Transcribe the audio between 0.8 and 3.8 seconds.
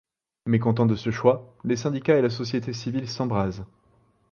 de ce choix, les syndicats et la société civile s'embrasent.